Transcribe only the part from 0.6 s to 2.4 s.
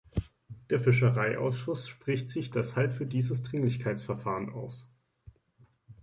Der Fischereiausschuss spricht